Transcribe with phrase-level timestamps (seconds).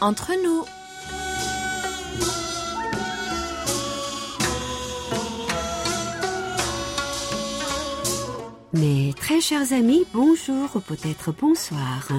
[0.00, 0.64] entre nous.
[8.73, 12.09] Mes très chers amis, bonjour ou peut-être bonsoir.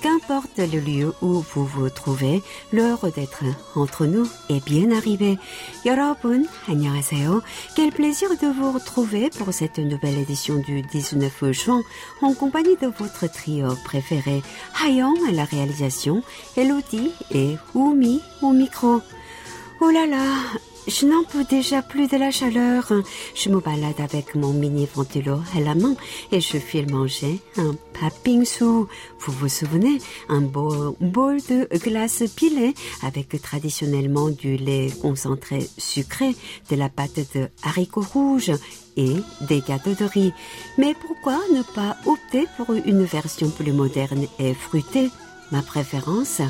[0.00, 2.40] Qu'importe le lieu où vous vous trouvez,
[2.72, 3.42] l'heure d'être
[3.74, 5.38] entre nous est bien arrivée.
[5.84, 7.42] 여러분, 안녕하세요.
[7.74, 11.82] Quel plaisir de vous retrouver pour cette nouvelle édition du 19 juin
[12.22, 14.42] en compagnie de votre trio préféré.
[14.84, 16.22] Hayon à la réalisation,
[16.56, 19.00] Elodie et Oumi au micro.
[19.80, 20.22] Oh là là,
[20.89, 22.91] je n'en peux déjà plus de la chaleur.
[23.35, 25.95] Je me balade avec mon mini ventilo à la main
[26.31, 28.63] et je file manger un papingsu.
[28.63, 36.35] Vous vous souvenez, un beau bol de glace pilée avec traditionnellement du lait concentré sucré,
[36.69, 38.51] de la pâte de haricots rouges
[38.97, 40.33] et des gâteaux de riz.
[40.77, 45.09] Mais pourquoi ne pas opter pour une version plus moderne et fruitée
[45.51, 46.41] Ma préférence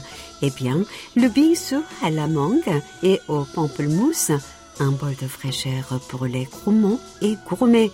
[0.41, 0.83] Eh bien,
[1.15, 4.31] le bingsu à la mangue et au pamplemousse,
[4.79, 7.91] un bol de fraîcheur pour les gourmands et gourmets.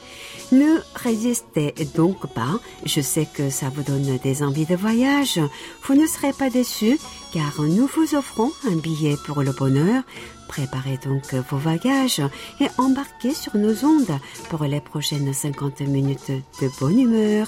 [0.52, 5.40] Ne résistez donc pas, je sais que ça vous donne des envies de voyage.
[5.84, 7.00] Vous ne serez pas déçus
[7.34, 10.04] car nous vous offrons un billet pour le bonheur.
[10.48, 12.22] Préparez donc vos bagages
[12.60, 17.48] et embarquez sur nos ondes pour les prochaines 50 minutes de bonne humeur.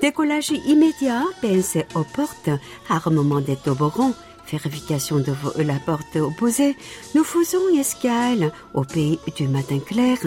[0.00, 2.50] Décollage immédiat, pensez aux portes,
[2.88, 4.14] armement des toboggans,
[4.50, 6.76] vérification de la porte opposée.
[7.14, 10.18] Nous faisons escale au pays du matin clair.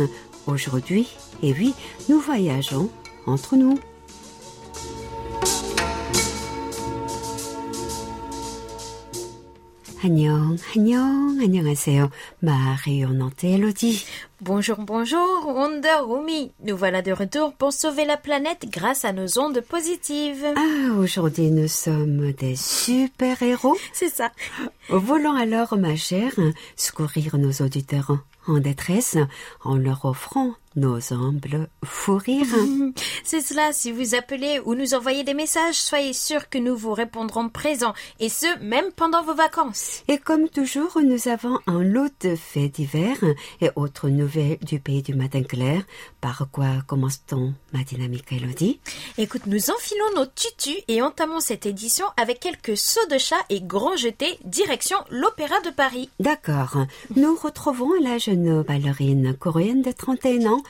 [0.45, 1.07] Aujourd'hui,
[1.43, 1.73] et oui,
[2.07, 2.89] nous voyageons
[3.25, 3.79] entre nous.
[10.07, 12.09] Annyeong, annyeong, annyeonghaseyo.
[12.41, 14.05] Marionante Elodie.
[14.39, 16.53] Bonjour, bonjour, Wonder Rumi.
[16.63, 20.45] Nous voilà de retour pour sauver la planète grâce à nos ondes positives.
[20.55, 23.75] Ah, aujourd'hui nous sommes des super-héros.
[23.91, 24.31] C'est ça.
[24.87, 26.39] Voulons alors, ma chère,
[26.77, 28.17] secourir nos auditeurs
[28.47, 29.17] en détresse
[29.65, 32.45] en leur offrant nos humbles fous rires.
[33.23, 36.93] C'est cela, si vous appelez ou nous envoyez des messages, soyez sûrs que nous vous
[36.93, 40.03] répondrons présents, et ce, même pendant vos vacances.
[40.07, 43.21] Et comme toujours, nous avons un lot de faits divers
[43.59, 45.81] et autres nouvelles du pays du matin clair.
[46.21, 48.79] Par quoi commence-t-on, ma dynamique Elodie
[49.17, 53.61] Écoute, nous enfilons nos tutus et entamons cette édition avec quelques sauts de chat et
[53.61, 56.09] grands jetés, direction l'Opéra de Paris.
[56.19, 56.77] D'accord.
[57.15, 60.61] Nous retrouvons la jeune ballerine coréenne de 31 ans,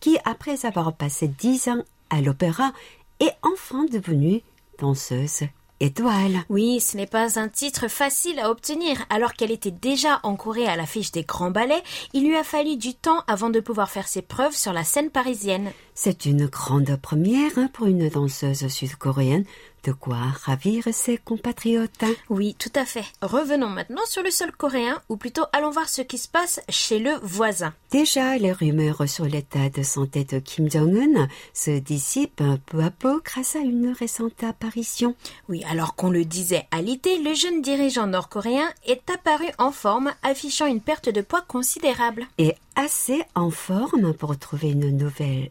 [0.00, 2.72] Qui, après avoir passé 10 ans à l'opéra,
[3.20, 4.42] est enfin devenue
[4.78, 5.44] danseuse
[5.80, 6.44] étoile.
[6.48, 9.04] Oui, ce n'est pas un titre facile à obtenir.
[9.10, 11.82] Alors qu'elle était déjà en Corée à l'affiche des grands ballets,
[12.12, 15.10] il lui a fallu du temps avant de pouvoir faire ses preuves sur la scène
[15.10, 15.72] parisienne.
[16.00, 19.44] C'est une grande première hein, pour une danseuse sud-coréenne,
[19.82, 22.04] de quoi ravir ses compatriotes.
[22.28, 23.04] Oui, tout à fait.
[23.20, 27.00] Revenons maintenant sur le sol coréen, ou plutôt allons voir ce qui se passe chez
[27.00, 27.74] le voisin.
[27.90, 33.20] Déjà, les rumeurs sur l'état de santé de Kim Jong-un se dissipent peu à peu
[33.24, 35.16] grâce à une récente apparition.
[35.48, 40.12] Oui, alors qu'on le disait à l'été, le jeune dirigeant nord-coréen est apparu en forme,
[40.22, 42.26] affichant une perte de poids considérable.
[42.38, 45.50] Et assez en forme pour trouver une nouvelle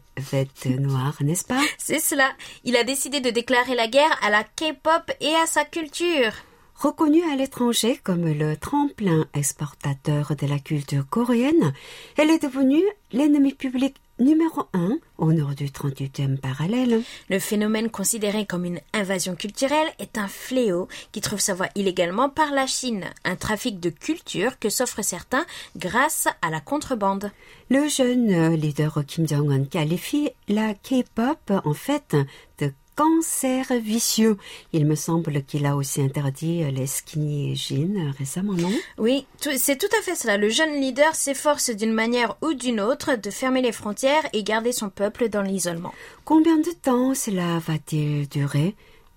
[0.66, 1.62] noire, n'est-ce pas?
[1.78, 2.30] C'est cela.
[2.64, 6.32] Il a décidé de déclarer la guerre à la K-pop et à sa culture.
[6.78, 11.72] Reconnue à l'étranger comme le tremplin exportateur de la culture coréenne,
[12.16, 17.02] elle est devenue l'ennemi public numéro un au nord du 38e parallèle.
[17.30, 22.28] Le phénomène considéré comme une invasion culturelle est un fléau qui trouve sa voie illégalement
[22.28, 25.46] par la Chine, un trafic de culture que s'offrent certains
[25.76, 27.32] grâce à la contrebande.
[27.70, 32.14] Le jeune leader Kim Jong-un qualifie la K-pop en fait
[32.60, 34.36] de cancer vicieux.
[34.72, 38.72] Il me semble qu'il a aussi interdit les skinny jeans récemment, non?
[38.98, 39.24] Oui,
[39.56, 40.36] c'est tout à fait cela.
[40.36, 44.72] Le jeune leader s'efforce d'une manière ou d'une autre de fermer les frontières et garder
[44.72, 45.94] son peuple dans l'isolement.
[46.24, 48.74] Combien de temps cela va-t-il durer?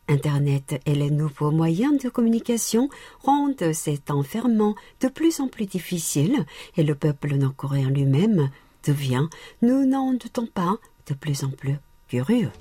[0.08, 2.88] Internet et les nouveaux moyens de communication
[3.24, 6.46] rendent cet enfermement de plus en plus difficile
[6.78, 8.52] et le peuple nord-coréen lui-même
[8.86, 9.26] devient,
[9.64, 10.76] nous n'en doutons pas,
[11.08, 11.78] de plus en plus
[12.08, 12.52] curieux.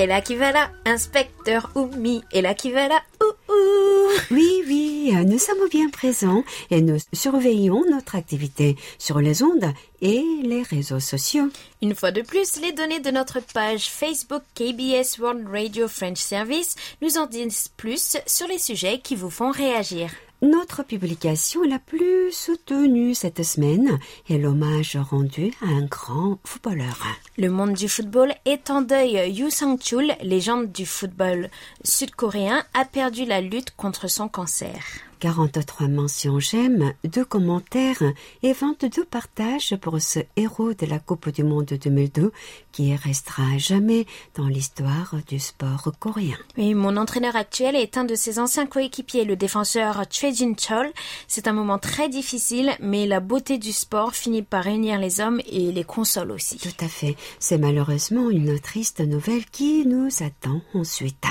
[0.00, 2.22] Et là qui va là, inspecteur Oumi.
[2.32, 4.08] Et là qui va là, ouh ouh.
[4.32, 9.72] Oui, oui, euh, nous sommes bien présents et nous surveillons notre activité sur les ondes
[10.00, 11.48] et les réseaux sociaux.
[11.80, 16.74] Une fois de plus, les données de notre page Facebook KBS World Radio French Service
[17.00, 20.10] nous en disent plus sur les sujets qui vous font réagir.
[20.44, 23.98] Notre publication la plus soutenue cette semaine
[24.28, 26.98] est l'hommage rendu à un grand footballeur.
[27.38, 29.32] Le monde du football est en deuil.
[29.32, 31.48] Yu Sang-chul, légende du football
[31.82, 34.82] sud-coréen, a perdu la lutte contre son cancer.
[35.24, 38.02] 43 mentions j'aime, 2 commentaires
[38.42, 42.30] et 22 partages pour ce héros de la Coupe du Monde 2002
[42.72, 44.04] qui restera à jamais
[44.34, 46.36] dans l'histoire du sport coréen.
[46.58, 50.92] Oui, mon entraîneur actuel est un de ses anciens coéquipiers, le défenseur Choi Jin-chol.
[51.26, 55.40] C'est un moment très difficile, mais la beauté du sport finit par réunir les hommes
[55.46, 56.58] et les console aussi.
[56.58, 57.16] Tout à fait.
[57.38, 61.24] C'est malheureusement une triste nouvelle qui nous attend ensuite.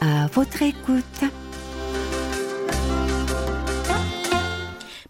[0.00, 1.24] À votre écoute.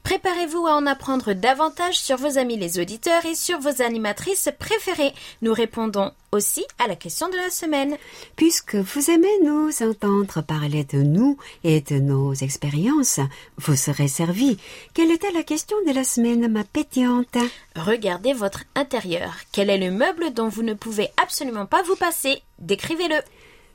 [0.09, 5.13] Préparez-vous à en apprendre davantage sur vos amis les auditeurs et sur vos animatrices préférées.
[5.43, 7.95] Nous répondons aussi à la question de la semaine.
[8.35, 13.21] Puisque vous aimez nous entendre parler de nous et de nos expériences,
[13.59, 14.57] vous serez servi.
[14.95, 17.37] Quelle était la question de la semaine, ma pétillante?
[17.77, 19.35] Regardez votre intérieur.
[19.53, 22.41] Quel est le meuble dont vous ne pouvez absolument pas vous passer?
[22.59, 23.21] Décrivez-le.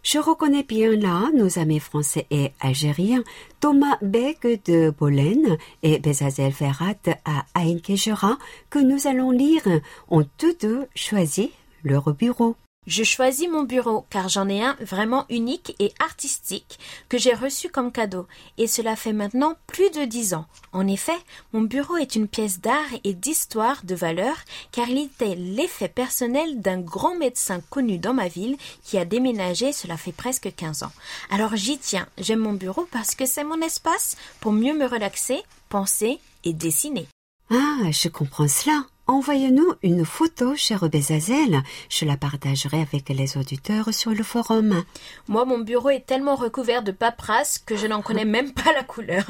[0.04, 3.24] Je reconnais bien là nos amis français et algériens,
[3.62, 8.38] Thomas Beck de Bolène et Bezazel Ferrat à Aïnkejera,
[8.70, 9.64] que nous allons lire,
[10.10, 11.52] ont tous deux choisi
[11.86, 12.58] leur bureau.
[12.86, 17.70] Je choisis mon bureau car j'en ai un vraiment unique et artistique que j'ai reçu
[17.70, 18.28] comme cadeau
[18.58, 20.46] et cela fait maintenant plus de dix ans.
[20.74, 21.18] En effet,
[21.54, 24.36] mon bureau est une pièce d'art et d'histoire de valeur
[24.72, 29.72] car il était l'effet personnel d'un grand médecin connu dans ma ville qui a déménagé
[29.72, 30.92] cela fait presque quinze ans.
[31.30, 35.42] Alors j'y tiens, j'aime mon bureau parce que c'est mon espace pour mieux me relaxer,
[35.70, 37.08] penser et dessiner.
[37.50, 38.86] Ah, je comprends cela.
[39.06, 41.62] Envoyez-nous une photo, cher Bézazel.
[41.90, 44.82] Je la partagerai avec les auditeurs sur le forum.
[45.28, 48.84] Moi, mon bureau est tellement recouvert de paperasse que je n'en connais même pas la
[48.84, 49.26] couleur.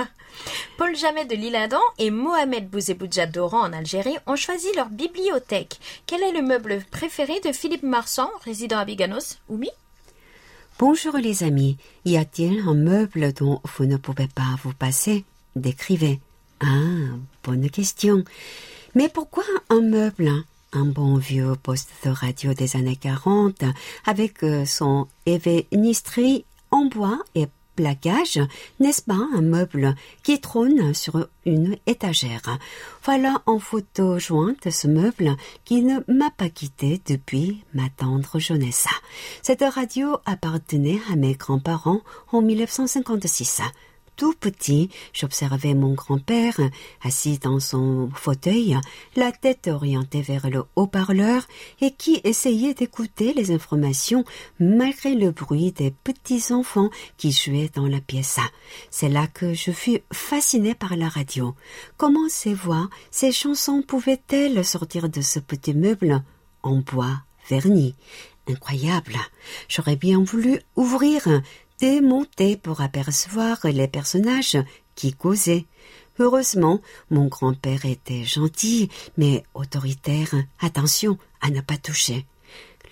[0.77, 5.79] Paul Jamet de l'Isle-Adam et Mohamed Bouzeboudja d'Oran en Algérie ont choisi leur bibliothèque.
[6.05, 9.39] Quel est le meuble préféré de Philippe Marsan, résident à Biganos?
[9.49, 9.69] Oui
[10.77, 11.77] Bonjour les amis.
[12.05, 15.25] Y a-t-il un meuble dont vous ne pouvez pas vous passer?
[15.55, 16.19] Décrivez.
[16.59, 18.23] Ah, bonne question.
[18.95, 20.31] Mais pourquoi un meuble
[20.71, 23.63] Un bon vieux poste de radio des années 40
[24.05, 28.39] avec euh, son événistrie en bois et plaquage,
[28.79, 32.59] n'est-ce pas un meuble qui trône sur une étagère?
[33.03, 35.35] Voilà en photo jointe ce meuble
[35.65, 38.87] qui ne m'a pas quitté depuis ma tendre jeunesse.
[39.41, 43.61] Cette radio appartenait à mes grands-parents en 1956
[44.15, 46.59] tout petit, j'observais mon grand-père,
[47.03, 48.77] assis dans son fauteuil,
[49.15, 51.47] la tête orientée vers le haut-parleur,
[51.81, 54.23] et qui essayait d'écouter les informations
[54.59, 58.39] malgré le bruit des petits enfants qui jouaient dans la pièce.
[58.89, 61.55] C'est là que je fus fasciné par la radio.
[61.97, 66.23] Comment ces voix, ces chansons pouvaient-elles sortir de ce petit meuble
[66.61, 67.95] en bois verni?
[68.47, 69.15] Incroyable.
[69.69, 71.27] J'aurais bien voulu ouvrir
[71.83, 74.57] démonté pour apercevoir les personnages
[74.95, 75.65] qui causaient.
[76.17, 78.87] Heureusement, mon grand-père était gentil,
[79.17, 80.33] mais autoritaire.
[80.61, 82.25] Attention à ne pas toucher.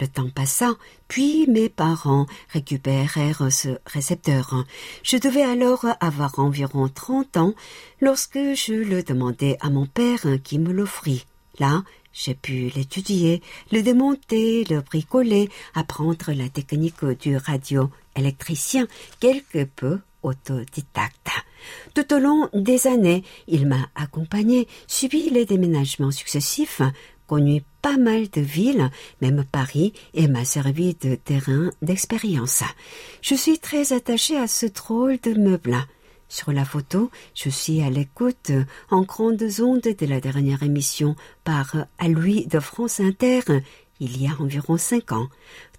[0.02, 0.76] Le temps passa,
[1.08, 4.66] puis mes parents récupérèrent ce récepteur.
[5.04, 7.54] Je devais alors avoir environ trente ans
[8.02, 11.26] lorsque je le demandai à mon père qui me l'offrit.
[11.60, 17.38] Là, j'ai pu l'étudier, le démonter, le bricoler, apprendre la technique du
[18.16, 18.88] radio-électricien
[19.20, 21.30] quelque peu autodidacte.
[21.94, 26.82] Tout au long des années, il m'a accompagné, subi les déménagements successifs,
[27.28, 28.90] connu pas mal de villes,
[29.22, 32.64] même Paris, et m'a servi de terrain d'expérience.
[33.22, 35.78] Je suis très attachée à ce drôle de meuble.
[36.30, 38.52] Sur la photo, je suis à l'écoute
[38.90, 43.42] en grande onde de la dernière émission par à lui de France Inter
[44.02, 45.30] il y a environ cinq ans.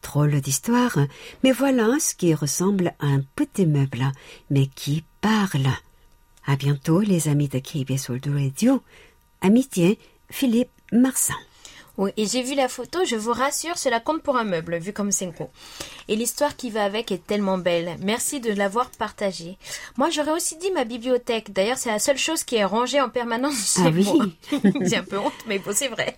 [0.02, 0.99] Drôle d'histoire,
[1.42, 4.11] mais voilà ce qui ressemble à un petit meuble,
[4.50, 5.68] mais qui parle.
[6.44, 8.82] À bientôt, les amis de KBS World Radio.
[9.40, 11.35] Amitié, Philippe Marsan.
[11.99, 14.94] Oui, et j'ai vu la photo, je vous rassure, cela compte pour un meuble, vu
[14.94, 15.50] comme Senko.
[16.08, 17.96] Et l'histoire qui va avec est tellement belle.
[18.00, 19.58] Merci de l'avoir partagée.
[19.99, 21.52] Moi, j'aurais aussi dit ma bibliothèque.
[21.52, 24.04] D'ailleurs, c'est la seule chose qui est rangée en permanence chez Ah oui.
[24.04, 24.26] moi.
[24.88, 26.16] j'ai un peu honte, mais bon, c'est vrai.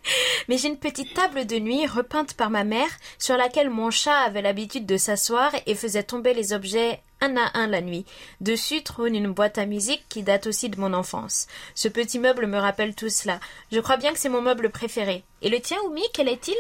[0.49, 2.89] Mais j'ai une petite table de nuit repeinte par ma mère,
[3.19, 7.59] sur laquelle mon chat avait l'habitude de s'asseoir et faisait tomber les objets un à
[7.59, 8.05] un la nuit.
[8.41, 11.47] Dessus trône une boîte à musique qui date aussi de mon enfance.
[11.75, 13.41] Ce petit meuble me rappelle tout cela.
[13.73, 15.25] Je crois bien que c'est mon meuble préféré.
[15.43, 16.57] Et le tien, Oumi, quel est-il?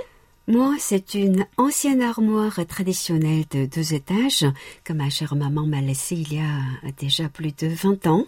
[0.46, 4.44] Moi, c'est une ancienne armoire traditionnelle de deux étages
[4.84, 8.26] que ma chère maman m'a laissée il y a déjà plus de vingt ans.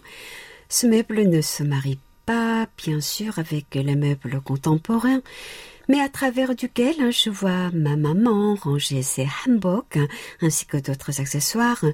[0.67, 5.21] Ce meuble ne se marie pas, bien sûr, avec les meubles contemporains,
[5.87, 9.99] mais à travers duquel je vois ma maman ranger ses hanboks
[10.41, 11.85] ainsi que d'autres accessoires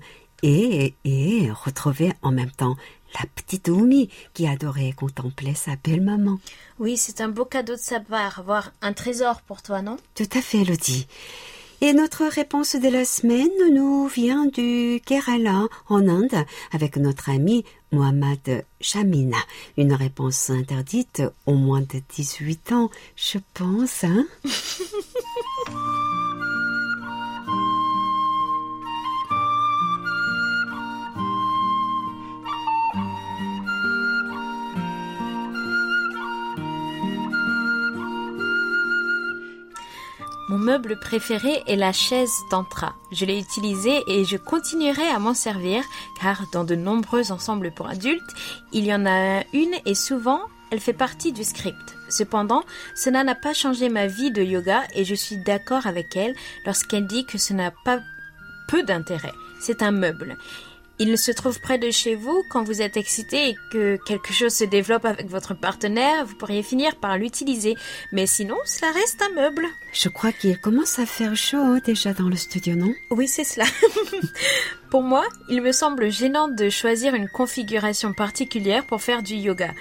[0.43, 2.75] et, et retrouver en même temps
[3.19, 6.39] la petite Oumi qui adorait contempler sa belle maman.
[6.79, 9.97] Oui, c'est un beau cadeau de sa part, voire un trésor pour toi, non?
[10.15, 11.07] Tout à fait, Elodie.
[11.81, 17.65] Et notre réponse de la semaine nous vient du Kerala, en Inde, avec notre ami
[17.91, 19.38] Mohammad Shamina.
[19.77, 24.25] Une réponse interdite au moins de 18 ans, je pense, hein?
[40.50, 42.95] Mon meuble préféré est la chaise Tantra.
[43.13, 45.83] Je l'ai utilisée et je continuerai à m'en servir
[46.19, 48.21] car dans de nombreux ensembles pour adultes,
[48.73, 51.95] il y en a une et souvent elle fait partie du script.
[52.09, 56.35] Cependant, cela n'a pas changé ma vie de yoga et je suis d'accord avec elle
[56.65, 58.01] lorsqu'elle dit que ce n'a pas
[58.67, 59.33] peu d'intérêt.
[59.62, 60.38] C'est un meuble.
[61.05, 64.53] Il se trouve près de chez vous quand vous êtes excité et que quelque chose
[64.53, 67.75] se développe avec votre partenaire, vous pourriez finir par l'utiliser.
[68.13, 69.67] Mais sinon, ça reste un meuble.
[69.91, 72.93] Je crois qu'il commence à faire chaud déjà dans le studio, non?
[73.10, 73.65] Oui, c'est cela.
[74.91, 79.74] pour moi, il me semble gênant de choisir une configuration particulière pour faire du yoga.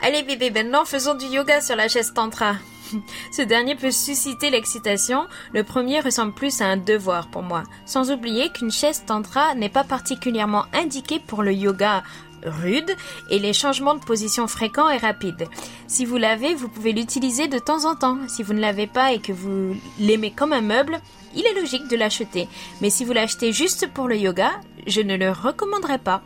[0.00, 2.56] Allez bébé, maintenant faisons du yoga sur la chaise tantra.
[3.32, 7.62] Ce dernier peut susciter l'excitation, le premier ressemble plus à un devoir pour moi.
[7.84, 12.02] Sans oublier qu'une chaise tantra n'est pas particulièrement indiquée pour le yoga
[12.44, 12.94] rude
[13.30, 15.48] et les changements de position fréquents et rapides.
[15.86, 18.18] Si vous l'avez, vous pouvez l'utiliser de temps en temps.
[18.28, 21.00] Si vous ne l'avez pas et que vous l'aimez comme un meuble,
[21.34, 22.48] il est logique de l'acheter.
[22.80, 24.52] Mais si vous l'achetez juste pour le yoga,
[24.86, 26.22] je ne le recommanderais pas.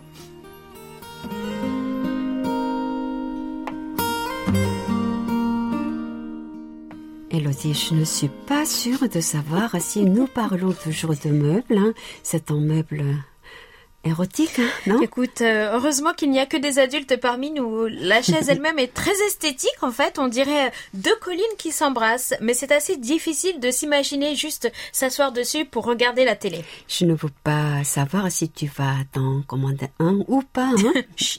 [7.31, 11.79] Elodie, je ne suis pas sûre de savoir si nous parlons toujours de meubles.
[11.79, 11.93] Hein.
[12.23, 13.05] C'est un meuble
[14.05, 15.03] érotique, hein, non?
[15.03, 17.87] Écoute, euh, heureusement qu'il n'y a que des adultes parmi nous.
[17.87, 22.55] La chaise elle-même est très esthétique en fait, on dirait deux collines qui s'embrassent, mais
[22.55, 26.65] c'est assez difficile de s'imaginer juste s'asseoir dessus pour regarder la télé.
[26.89, 30.71] Je ne veux pas savoir si tu vas t'en commander un ou pas.
[30.79, 30.93] Hein?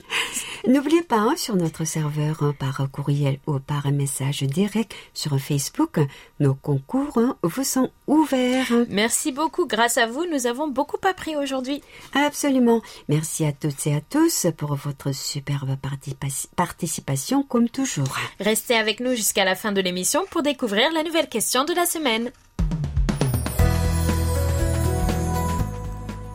[0.67, 5.99] N'oubliez pas, hein, sur notre serveur hein, par courriel ou par message direct sur Facebook,
[6.41, 8.73] nos concours hein, vous sont ouverts.
[8.89, 11.81] Merci beaucoup, grâce à vous, nous avons beaucoup appris aujourd'hui.
[12.13, 12.81] Absolument.
[13.07, 15.77] Merci à toutes et à tous pour votre superbe
[16.55, 18.13] participation comme toujours.
[18.39, 21.85] Restez avec nous jusqu'à la fin de l'émission pour découvrir la nouvelle question de la
[21.85, 22.31] semaine.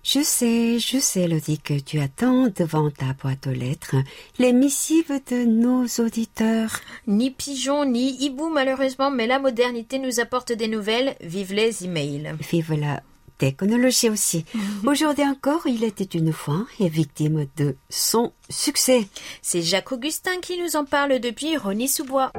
[0.03, 3.97] Je sais, je sais, Elodie, que tu attends devant ta boîte aux lettres
[4.39, 6.81] les missives de nos auditeurs.
[7.07, 11.17] Ni pigeon, ni hibou malheureusement, mais la modernité nous apporte des nouvelles.
[11.21, 12.35] Vive les emails.
[12.51, 13.03] Vive la
[13.37, 14.47] technologie aussi.
[14.87, 19.07] Aujourd'hui encore, il était une fois et victime de son succès.
[19.43, 22.33] C'est Jacques Augustin qui nous en parle depuis Rony-sous-Bois.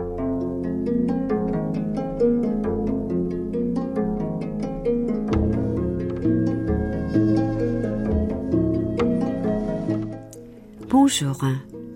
[10.91, 11.37] Bonjour.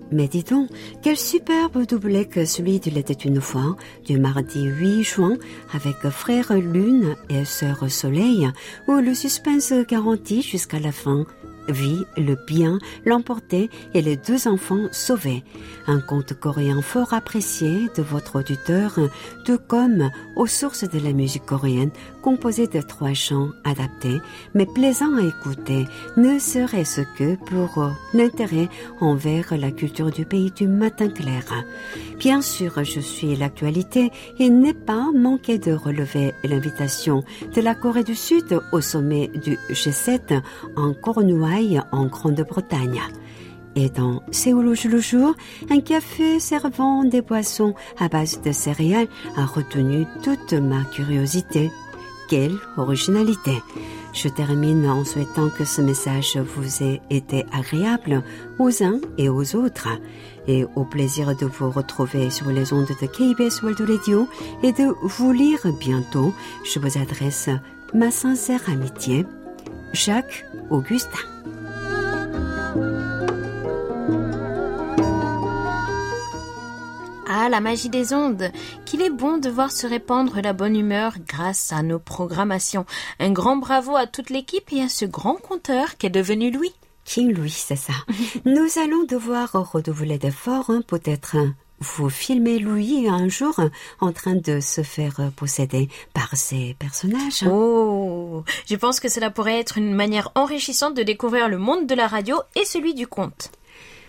[0.10, 0.70] Mais dis donc,
[1.04, 3.76] quel superbe doublé que celui d'Il était une fois,
[4.06, 5.38] du mardi 8 juin,
[5.74, 8.50] avec Frère Lune et Sœur Soleil,
[8.88, 11.26] où le suspense garantit jusqu'à la fin
[11.68, 15.44] vie, le bien, l'emporter et les deux enfants sauvés.
[15.88, 19.00] Un conte coréen fort apprécié de votre auditeur,
[19.46, 21.92] tout comme aux sources de la musique coréenne,
[22.26, 24.20] composé de trois chants adaptés,
[24.56, 25.86] mais plaisants à écouter,
[26.18, 28.68] ne serait-ce que pour l'intérêt
[29.00, 31.44] envers la culture du pays du matin clair.
[32.18, 37.24] Bien sûr, je suis l'actualité et n'ai pas manqué de relever l'invitation
[37.56, 40.42] de la Corée du Sud au sommet du G7
[40.76, 43.02] en Cornouailles en Grande-Bretagne.
[43.76, 45.36] Et dans Séoul le jour,
[45.70, 51.70] un café servant des boissons à base de céréales a retenu toute ma curiosité.
[52.28, 53.62] Quelle originalité!
[54.14, 58.24] Je termine en souhaitant que ce message vous ait été agréable
[58.60, 59.90] aux uns et aux autres
[60.48, 64.28] et au plaisir de vous retrouver sur les ondes de KBS World Radio
[64.64, 66.34] et de vous lire bientôt.
[66.64, 67.50] Je vous adresse
[67.94, 69.26] ma sincère amitié.
[69.94, 71.35] Jacques Augustin.
[77.50, 78.52] La magie des ondes
[78.86, 82.86] Qu'il est bon de voir se répandre la bonne humeur grâce à nos programmations.
[83.20, 86.74] Un grand bravo à toute l'équipe et à ce grand conteur qu'est devenu Louis.
[87.04, 87.94] King Louis, c'est ça.
[88.46, 91.38] Nous allons devoir redoubler d'efforts, hein, peut-être
[91.80, 93.60] vous filmez Louis un jour
[94.00, 97.44] en train de se faire posséder par ces personnages.
[97.48, 101.96] Oh, je pense que cela pourrait être une manière enrichissante de découvrir le monde de
[101.96, 103.52] la radio et celui du conte.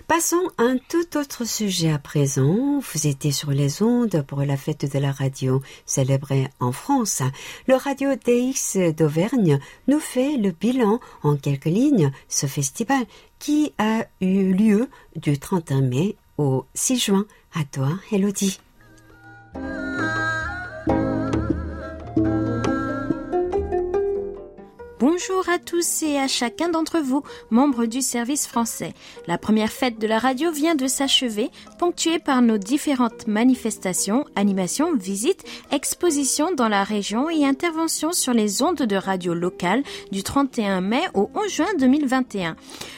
[0.09, 2.79] Passons à un tout autre sujet à présent.
[2.79, 7.23] Vous étiez sur les ondes pour la fête de la radio célébrée en France.
[7.67, 13.05] Le Radio DX d'Auvergne nous fait le bilan en quelques lignes, ce festival
[13.41, 17.27] qui a eu lieu du 31 mai au 6 juin.
[17.53, 18.61] À toi, Elodie.
[24.99, 28.95] Bonjour à tous et à chacun d'entre vous, membres du service français.
[29.27, 34.97] La première fête de la radio vient de s'achever, ponctuée par nos différentes manifestations, animations,
[34.97, 39.83] visites, expositions dans la région et interventions sur les ondes de radio locales
[40.13, 42.57] du 31 mai au 11 juin 2021.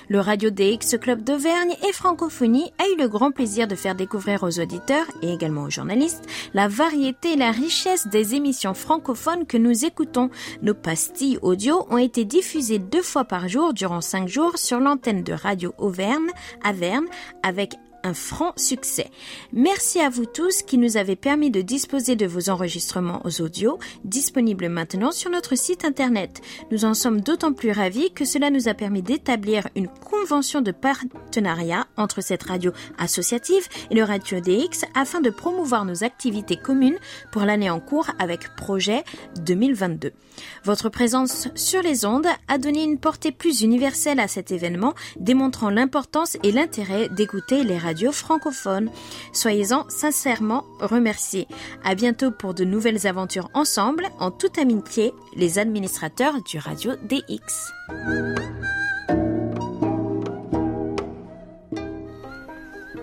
[0.08, 4.44] Le Radio DX Club d'Auvergne et Francophonie a eu le grand plaisir de faire découvrir
[4.44, 9.58] aux auditeurs et également aux journalistes la variété et la richesse des émissions francophones que
[9.58, 10.30] nous écoutons.
[10.62, 15.22] Nos pastilles audio ont été diffusés deux fois par jour durant cinq jours sur l'antenne
[15.22, 16.30] de Radio Auvergne
[16.62, 17.06] à Verne
[17.42, 19.10] avec un franc succès.
[19.52, 23.78] Merci à vous tous qui nous avez permis de disposer de vos enregistrements aux audios,
[24.04, 26.40] disponibles maintenant sur notre site internet.
[26.70, 30.72] Nous en sommes d'autant plus ravis que cela nous a permis d'établir une convention de
[30.72, 36.98] partenariat entre cette radio associative et le Radio DX afin de promouvoir nos activités communes
[37.32, 39.04] pour l'année en cours avec projet
[39.44, 40.12] 2022.
[40.64, 45.70] Votre présence sur les ondes a donné une portée plus universelle à cet événement, démontrant
[45.70, 48.90] l'importance et l'intérêt d'écouter les radios francophones.
[49.32, 51.48] Soyez-en sincèrement remerciés.
[51.84, 57.72] À bientôt pour de nouvelles aventures ensemble, en toute amitié, les administrateurs du Radio DX.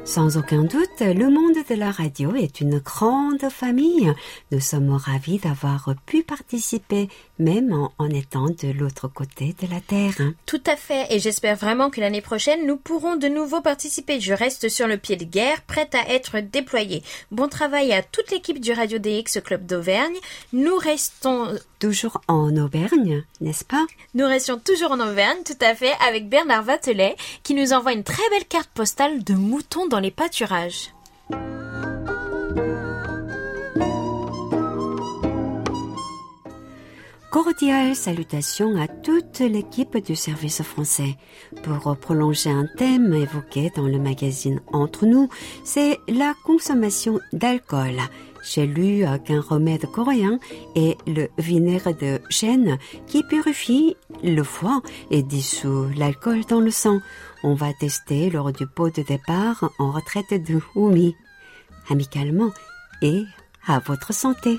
[0.05, 4.13] Sans aucun doute, le monde de la radio est une grande famille.
[4.51, 10.13] Nous sommes ravis d'avoir pu participer, même en, étant de l'autre côté de la Terre.
[10.45, 14.19] Tout à fait, et j'espère vraiment que l'année prochaine, nous pourrons de nouveau participer.
[14.21, 17.01] Je reste sur le pied de guerre, prête à être déployée.
[17.31, 20.15] Bon travail à toute l'équipe du Radio DX Club d'Auvergne.
[20.53, 21.47] Nous restons
[21.79, 26.63] Toujours en Auvergne, n'est-ce pas Nous restions toujours en Auvergne, tout à fait, avec Bernard
[26.63, 30.91] Vatelet, qui nous envoie une très belle carte postale de moutons dans les pâturages.
[37.29, 41.17] Cordiales salutations à toute l'équipe du service français.
[41.63, 45.27] Pour prolonger un thème évoqué dans le magazine Entre nous,
[45.65, 47.99] c'est la consommation d'alcool.
[48.45, 50.39] J'ai lu qu'un remède coréen
[50.75, 52.77] est le vinaigre de chêne
[53.07, 56.99] qui purifie le foie et dissout l'alcool dans le sang.
[57.43, 61.15] On va tester lors du pot de départ en retraite de Oumi.
[61.89, 62.51] Amicalement
[63.01, 63.23] et
[63.67, 64.57] à votre santé.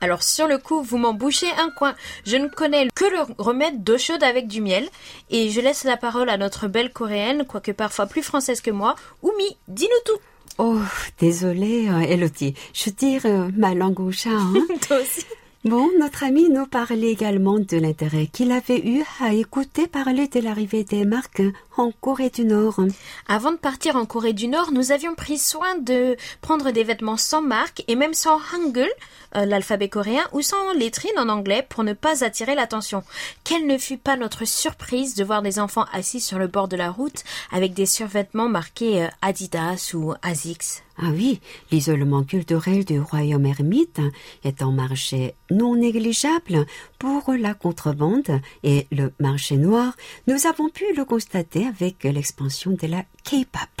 [0.00, 1.94] Alors sur le coup, vous m'en bouchez un coin.
[2.24, 4.88] Je ne connais que le remède d'eau chaude avec du miel.
[5.30, 8.94] Et je laisse la parole à notre belle coréenne, quoique parfois plus française que moi.
[9.22, 10.20] Oumi, dis-nous tout.
[10.58, 10.80] Oh,
[11.18, 12.54] désolée, euh, Elodie.
[12.72, 14.30] Je tire euh, ma langue au chat.
[14.30, 14.54] Hein.
[14.86, 15.24] Toi aussi.
[15.64, 20.38] Bon, notre ami nous parlait également de l'intérêt qu'il avait eu à écouter parler de
[20.38, 21.42] l'arrivée des marques
[21.76, 22.80] en Corée du Nord.
[23.26, 27.16] Avant de partir en Corée du Nord, nous avions pris soin de prendre des vêtements
[27.16, 28.88] sans marque et même sans hangul,
[29.34, 33.02] euh, l'alphabet coréen, ou sans lettrines en anglais pour ne pas attirer l'attention.
[33.42, 36.76] Quelle ne fut pas notre surprise de voir des enfants assis sur le bord de
[36.76, 40.85] la route avec des survêtements marqués euh, Adidas ou Asics.
[40.98, 44.00] Ah oui, l'isolement culturel du royaume ermite
[44.44, 46.64] est un marché non négligeable
[46.98, 49.94] pour la contrebande et le marché noir.
[50.26, 53.76] Nous avons pu le constater avec l'expansion de la K-pop.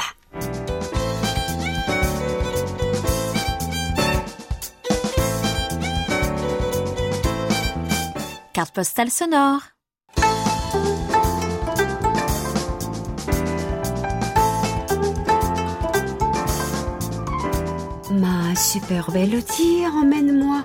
[8.52, 9.75] Carte postale sonore.
[18.16, 20.64] Ma superbe Elodie, emmène-moi,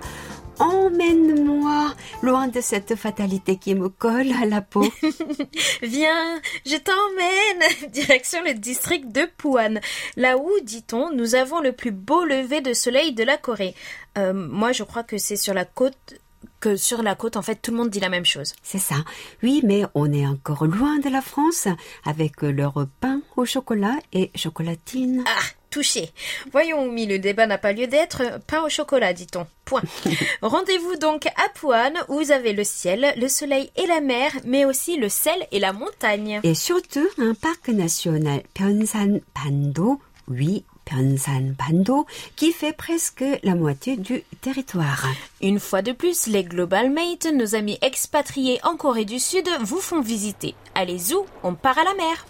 [0.59, 4.85] emmène-moi loin de cette fatalité qui me colle à la peau.
[5.81, 9.81] Viens, je t'emmène direction le district de Puan,
[10.15, 13.75] là où, dit-on, nous avons le plus beau lever de soleil de la Corée.
[14.17, 16.15] Euh, moi, je crois que c'est sur la côte
[16.61, 18.53] que sur la côte, en fait, tout le monde dit la même chose.
[18.63, 18.95] C'est ça.
[19.43, 21.67] Oui, mais on est encore loin de la France
[22.05, 25.23] avec leur pain au chocolat et chocolatine.
[25.27, 26.11] Ah, touché.
[26.51, 28.21] Voyons, Oumi, le débat n'a pas lieu d'être.
[28.45, 29.47] Pain au chocolat, dit-on.
[29.65, 29.81] Point.
[30.43, 34.65] Rendez-vous donc à Puan, où vous avez le ciel, le soleil et la mer, mais
[34.65, 36.41] aussi le sel et la montagne.
[36.43, 42.05] Et surtout un parc national Pyeonsan Pando, oui, Pyeonsan Pando,
[42.35, 45.05] qui fait presque la moitié du territoire.
[45.41, 49.79] Une fois de plus, les Global Mates, nos amis expatriés en Corée du Sud, vous
[49.79, 50.53] font visiter.
[50.75, 52.25] Allez où On part à la mer.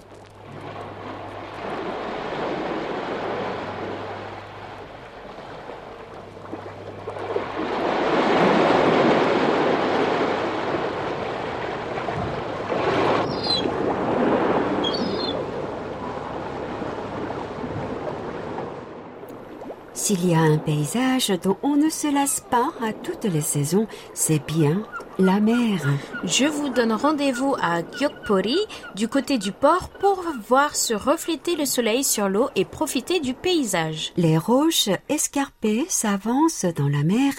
[20.01, 23.85] S'il y a un paysage dont on ne se lasse pas à toutes les saisons,
[24.15, 24.81] c'est bien
[25.19, 25.79] la mer.
[26.23, 28.57] Je vous donne rendez-vous à Gyeokpori,
[28.95, 33.35] du côté du port, pour voir se refléter le soleil sur l'eau et profiter du
[33.35, 34.11] paysage.
[34.17, 37.33] Les roches escarpées s'avancent dans la mer,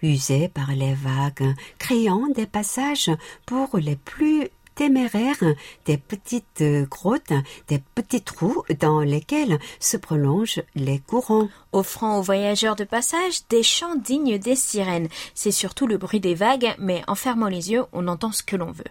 [0.00, 3.10] usées par les vagues, créant des passages
[3.44, 5.42] pour les plus téméraires,
[5.86, 7.32] des petites grottes,
[7.66, 11.48] des petits trous dans lesquels se prolongent les courants.
[11.72, 15.08] Offrant aux voyageurs de passage des chants dignes des sirènes.
[15.34, 18.56] C'est surtout le bruit des vagues, mais en fermant les yeux, on entend ce que
[18.56, 18.84] l'on veut.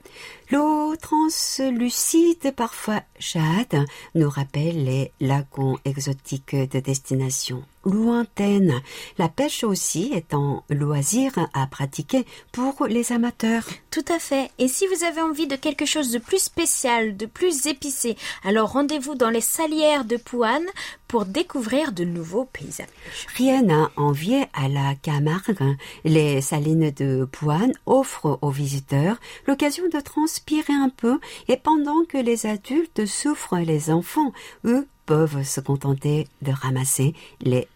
[0.51, 8.81] L'eau translucide, parfois jade, nous rappelle les lagons exotiques de destination lointaine.
[9.17, 13.65] La pêche aussi est un loisir à pratiquer pour les amateurs.
[13.91, 14.51] Tout à fait.
[14.59, 18.73] Et si vous avez envie de quelque chose de plus spécial, de plus épicé, alors
[18.73, 20.61] rendez-vous dans les salières de Puan
[21.07, 22.87] pour découvrir de nouveaux paysages.
[23.35, 25.77] Rien à envier à la Camargue.
[26.03, 29.17] Les salines de Puan offrent aux visiteurs
[29.47, 34.33] l'occasion de transpirer un peu et pendant que les adultes souffrent, les enfants,
[34.65, 37.67] eux, peuvent se contenter de ramasser les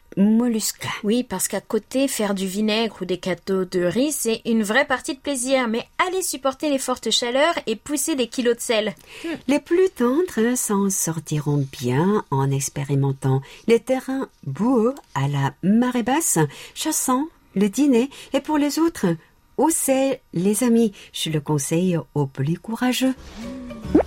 [1.04, 4.86] Oui, parce qu'à côté, faire du vinaigre ou des gâteaux de riz, c'est une vraie
[4.86, 8.96] partie de plaisir, mais allez supporter les fortes chaleurs et pousser des kilos de sel.
[9.48, 16.40] Les plus tendres s'en sortiront bien en expérimentant les terrains boueux à la marée basse,
[16.74, 18.10] chassant le dîner.
[18.34, 19.08] Et pour les autres,
[19.58, 23.14] au sel, les amis, je le conseille aux plus courageux.
[23.96, 23.99] 회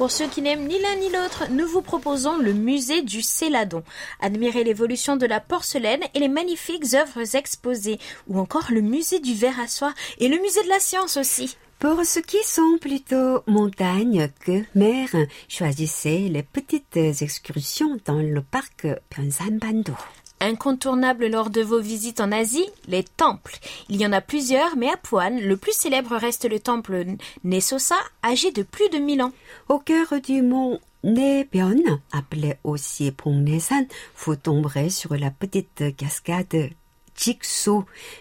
[0.00, 3.82] Pour ceux qui n'aiment ni l'un ni l'autre, nous vous proposons le musée du Céladon.
[4.20, 9.34] Admirez l'évolution de la porcelaine et les magnifiques œuvres exposées, ou encore le musée du
[9.34, 11.54] verre à soie et le musée de la science aussi.
[11.80, 15.10] Pour ceux qui sont plutôt montagne que mer,
[15.48, 19.92] choisissez les petites excursions dans le parc Pyeonsan Bando.
[20.40, 23.58] Incontournable lors de vos visites en Asie, les temples.
[23.88, 27.04] Il y en a plusieurs, mais à Puan, le plus célèbre reste le temple
[27.44, 29.32] Nesosa, âgé de plus de 1000 ans.
[29.68, 33.86] Au cœur du mont Nebion, appelé aussi Pongnesan,
[34.18, 36.70] vous tomberez sur la petite cascade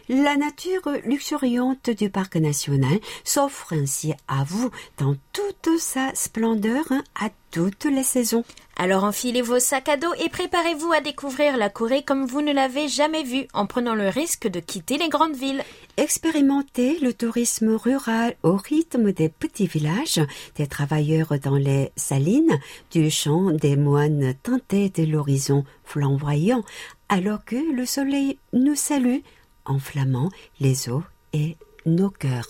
[0.10, 6.86] La nature luxuriante du parc national s'offre ainsi à vous dans toute sa splendeur
[7.16, 8.44] à toutes les saisons.
[8.76, 12.54] Alors enfilez vos sacs à dos et préparez-vous à découvrir la Corée comme vous ne
[12.54, 15.64] l'avez jamais vue en prenant le risque de quitter les grandes villes.
[15.98, 20.22] Expérimentez le tourisme rural au rythme des petits villages,
[20.56, 22.60] des travailleurs dans les salines,
[22.92, 26.64] du chant des moines teintés de l'horizon flamboyant,
[27.09, 29.21] alors que le soleil nous salue,
[29.65, 30.31] enflammant
[30.61, 32.49] les eaux et nos cœurs.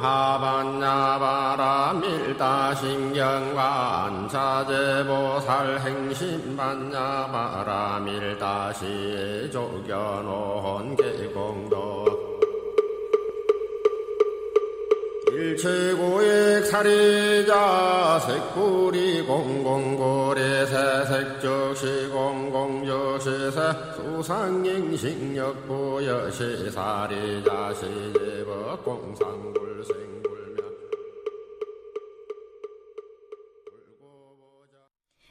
[0.00, 3.50] 하반야바라 밀다신경관
[4.28, 6.90] 자제보살 행신반야바라
[8.00, 11.13] 밀다시 조견온 계
[15.45, 23.59] 일체고액 사리자 색구리 공공고리 새색적시 공공적시세
[23.95, 25.11] 수상행식력부여시
[26.71, 29.64] 사리자 시제법 공상불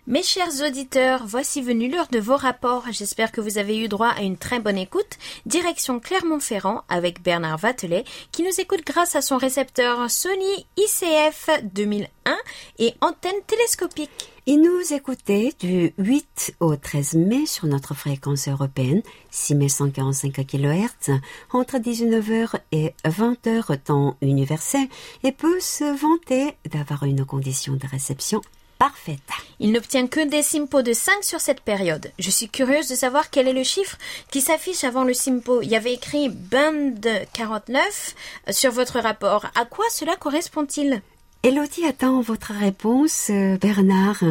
[0.06, 2.84] Mes chers auditeurs, voici venu l'heure de vos rapports.
[2.90, 5.16] J'espère que vous avez eu droit à une très bonne écoute.
[5.46, 12.36] Direction Clermont-Ferrand avec Bernard Vatelet qui nous écoute grâce à son récepteur Sony ICF 2001
[12.80, 14.28] et antenne télescopique.
[14.44, 21.18] Il nous écoutait du 8 au 13 mai sur notre fréquence européenne, 6145 kHz,
[21.50, 24.86] entre 19h et 20h temps universel,
[25.22, 28.42] et peut se vanter d'avoir une condition de réception
[28.84, 29.30] parfaite.
[29.60, 32.12] Il n'obtient que des simpos de 5 sur cette période.
[32.18, 33.96] Je suis curieuse de savoir quel est le chiffre
[34.30, 35.62] qui s'affiche avant le simpo.
[35.62, 36.92] Il y avait écrit Band
[37.32, 38.14] 49
[38.50, 39.46] sur votre rapport.
[39.54, 41.00] À quoi cela correspond-il?
[41.42, 44.22] Elodie attend votre réponse, euh, Bernard.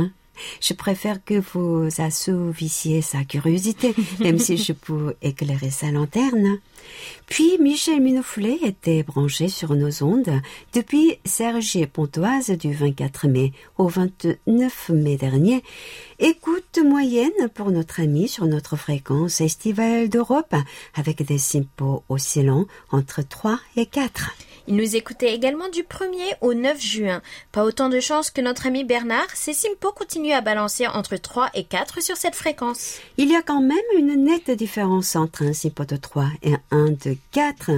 [0.61, 6.59] Je préfère que vous assouvissiez sa curiosité, même si je peux éclairer sa lanterne.
[7.27, 10.41] Puis Michel Minofoulet était branché sur nos ondes
[10.73, 15.63] depuis Serge et Pontoise du 24 mai au 29 mai dernier.
[16.19, 20.55] Écoute moyenne pour notre ami sur notre fréquence estivale d'Europe
[20.93, 24.31] avec des simpos oscillant entre 3 et 4.
[24.67, 27.21] Il nous écoutait également du 1er au 9 juin.
[27.51, 31.49] Pas autant de chance que notre ami Bernard, ces simpos continuent à balancer entre 3
[31.53, 32.99] et 4 sur cette fréquence.
[33.17, 36.91] Il y a quand même une nette différence entre un simpo de 3 et un
[36.91, 37.71] de 4.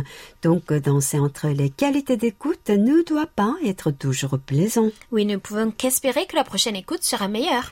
[0.43, 4.89] Donc, danser entre les qualités d'écoute ne doit pas être toujours plaisant.
[5.11, 7.71] Oui, nous pouvons qu'espérer que la prochaine écoute sera meilleure.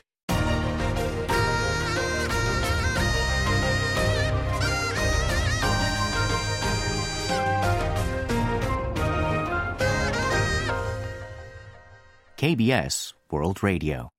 [12.44, 14.10] KBS World Radio.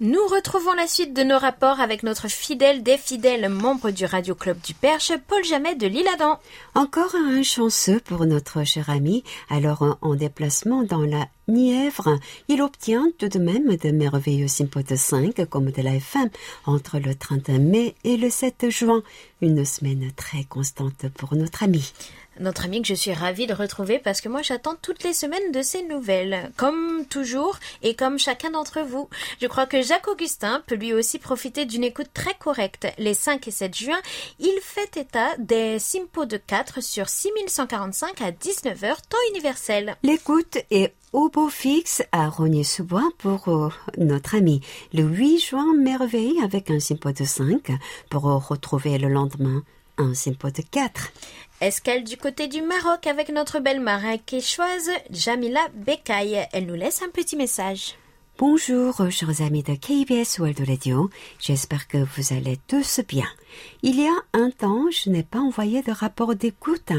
[0.00, 4.34] Nous retrouvons la suite de nos rapports avec notre fidèle des fidèles membre du Radio
[4.34, 6.38] Club du Perche, Paul Jamet de l'Île-Adam.
[6.74, 12.18] Encore un chanceux pour notre cher ami, alors en déplacement dans la Nièvre,
[12.48, 16.28] il obtient tout de même de merveilleux simpos de 5 comme de la FM
[16.66, 19.02] entre le 31 mai et le 7 juin.
[19.40, 21.92] Une semaine très constante pour notre ami.
[22.42, 25.52] Notre ami que je suis ravie de retrouver parce que moi j'attends toutes les semaines
[25.52, 29.08] de ses nouvelles, comme toujours et comme chacun d'entre vous.
[29.40, 32.88] Je crois que Jacques Augustin peut lui aussi profiter d'une écoute très correcte.
[32.98, 34.00] Les 5 et 7 juin,
[34.40, 39.96] il fait état des simpos de 4 sur 6145 à 19h temps universel.
[40.02, 44.62] L'écoute est au beau fixe à Rogny-sous-Bois pour euh, notre ami.
[44.92, 47.70] Le 8 juin, merveille avec un simpo de 5
[48.10, 49.62] pour euh, retrouver le lendemain
[49.98, 51.12] un simpo de 4.
[51.62, 56.48] Escale du côté du Maroc avec notre belle marocachoise Jamila Bekaï.
[56.52, 57.94] Elle nous laisse un petit message.
[58.36, 61.08] Bonjour, chers amis de KBS World Radio.
[61.38, 63.28] J'espère que vous allez tous bien.
[63.84, 66.90] Il y a un temps, je n'ai pas envoyé de rapport d'écoute,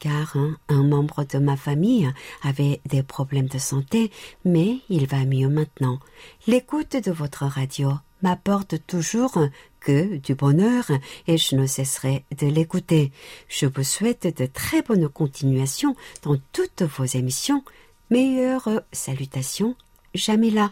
[0.00, 0.36] car
[0.68, 4.10] un membre de ma famille avait des problèmes de santé,
[4.44, 6.00] mais il va mieux maintenant.
[6.48, 9.38] L'écoute de votre radio m'apporte toujours
[9.80, 10.90] que du bonheur
[11.26, 13.12] et je ne cesserai de l'écouter.
[13.48, 17.62] Je vous souhaite de très bonnes continuations dans toutes vos émissions.
[18.10, 19.76] Meilleures salutations
[20.14, 20.70] Jamila.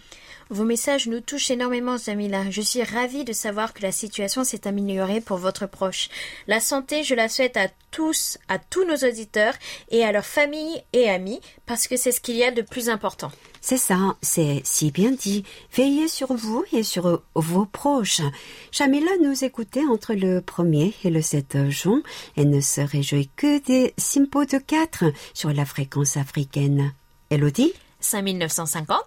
[0.49, 2.49] Vos messages nous touchent énormément, Jamila.
[2.51, 6.09] Je suis ravie de savoir que la situation s'est améliorée pour votre proche.
[6.47, 9.55] La santé, je la souhaite à tous, à tous nos auditeurs
[9.91, 12.89] et à leurs familles et amis, parce que c'est ce qu'il y a de plus
[12.89, 13.33] important.
[13.61, 15.43] C'est ça, c'est si bien dit.
[15.75, 18.23] Veillez sur vous et sur vos proches.
[18.71, 22.03] Jamila nous écoutait entre le 1er et le 7 juin
[22.37, 26.93] et ne se réjouit que des sympos de 4 sur la fréquence africaine.
[27.31, 27.73] Elodie?
[28.01, 28.99] 5950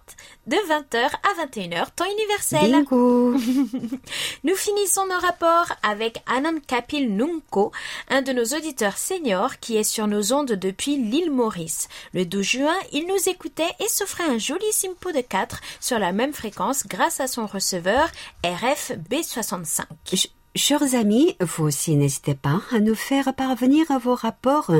[0.47, 2.71] de 20h à 21h, temps universel.
[2.71, 3.33] Bingo
[4.43, 7.71] Nous finissons nos rapports avec Anand Kapil Nunko,
[8.09, 11.87] un de nos auditeurs seniors qui est sur nos ondes depuis l'île Maurice.
[12.13, 16.11] Le 12 juin, il nous écoutait et s'offrait un joli simpo de 4 sur la
[16.11, 18.09] même fréquence grâce à son receveur
[18.43, 20.29] RF B65.
[20.55, 24.71] Ch- Chers amis, vous aussi n'hésitez pas à nous faire parvenir vos rapports,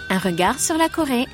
[0.08, 1.26] Un regard sur la Corée.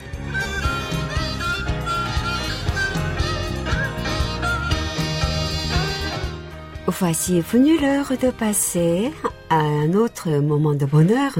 [6.89, 9.11] Voici venu l'heure de passer
[9.51, 11.37] à un autre moment de bonheur.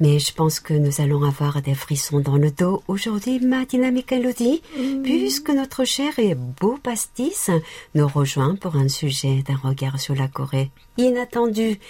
[0.00, 4.12] Mais je pense que nous allons avoir des frissons dans le dos aujourd'hui, ma dynamique
[4.12, 4.62] Elodie,
[5.02, 7.50] puisque notre cher et beau pastis
[7.94, 11.80] nous rejoint pour un sujet d'un regard sur la Corée inattendu.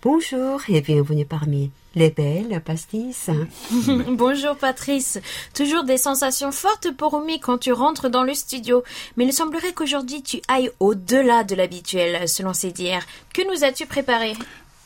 [0.00, 3.28] Bonjour et bienvenue parmi les belles pastis.
[4.10, 5.18] Bonjour Patrice.
[5.54, 8.84] Toujours des sensations fortes pour Oumi quand tu rentres dans le studio.
[9.16, 13.04] Mais il semblerait qu'aujourd'hui tu ailles au-delà de l'habituel, selon ses dires.
[13.34, 14.34] Que nous as-tu préparé?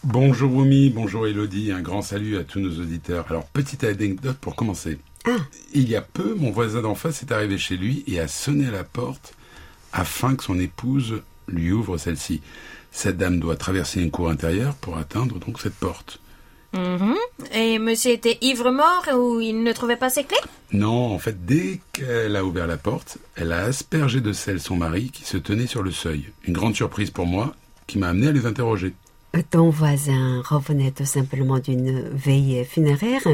[0.05, 3.25] Bonjour Oumi, bonjour Elodie, un grand salut à tous nos auditeurs.
[3.31, 4.99] Alors, petite anecdote pour commencer.
[5.27, 5.37] Ah,
[5.75, 8.67] Il y a peu, mon voisin d'en face est arrivé chez lui et a sonné
[8.67, 9.35] à la porte
[9.93, 12.41] afin que son épouse lui ouvre celle-ci.
[12.91, 16.19] Cette dame doit traverser une cour intérieure pour atteindre donc cette porte.
[16.73, 17.15] Mhm.
[17.55, 20.39] Et monsieur était ivre-mort ou il ne trouvait pas ses clés?
[20.73, 24.77] Non, en fait, dès qu'elle a ouvert la porte, elle a aspergé de sel son
[24.77, 26.31] mari qui se tenait sur le seuil.
[26.45, 27.55] Une grande surprise pour moi
[27.87, 28.95] qui m'a amené à les interroger.
[29.51, 33.27] Ton voisin revenait tout simplement d'une veillée funéraire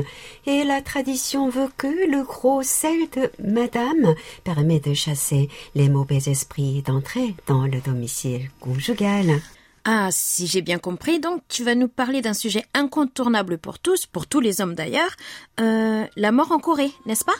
[0.46, 6.22] et la tradition veut que le gros sel de madame permet de chasser les mauvais
[6.26, 9.40] esprits d'entrer dans le domicile conjugal.
[9.84, 14.06] Ah, si j'ai bien compris, donc tu vas nous parler d'un sujet incontournable pour tous,
[14.06, 15.16] pour tous les hommes d'ailleurs,
[15.60, 17.36] euh, la mort en Corée, n'est-ce pas?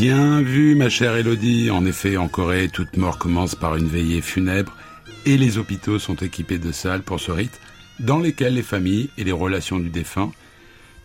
[0.00, 1.68] Bien vu, ma chère Elodie.
[1.68, 4.74] En effet, en Corée, toute mort commence par une veillée funèbre
[5.26, 7.60] et les hôpitaux sont équipés de salles pour ce rite
[7.98, 10.32] dans lesquelles les familles et les relations du défunt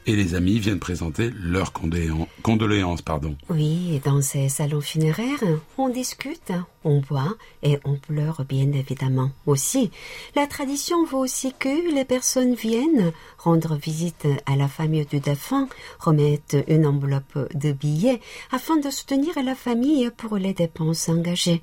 [0.06, 3.02] et les amis viennent présenter leurs condoléances.
[3.02, 3.36] Pardon.
[3.50, 5.44] Oui, dans ces salons funéraires,
[5.78, 6.52] on discute,
[6.84, 9.92] on boit et on pleure bien évidemment aussi.
[10.36, 15.68] La tradition veut aussi que les personnes viennent rendre visite à la famille du défunt,
[16.00, 21.62] remettent une enveloppe de billets afin de soutenir la famille pour les dépenses engagées.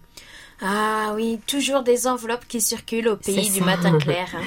[0.65, 4.29] Ah oui, toujours des enveloppes qui circulent au pays du matin clair.
[4.37, 4.43] hein.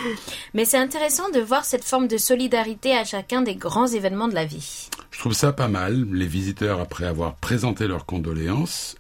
[0.54, 4.36] Mais c'est intéressant de voir cette forme de solidarité à chacun des grands événements de
[4.36, 4.90] la vie.
[5.12, 6.06] Je trouve ça pas mal.
[6.12, 8.96] Les visiteurs, après avoir présenté leurs condoléances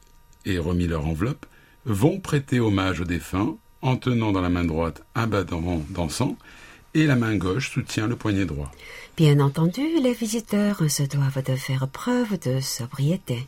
[0.45, 1.45] et remis leur enveloppe,
[1.86, 6.36] vont prêter hommage au défunt en tenant dans la main droite un bâton d'encens
[6.95, 8.71] et la main gauche soutient le poignet droit.
[9.17, 13.47] Bien entendu, les visiteurs se doivent de faire preuve de sobriété.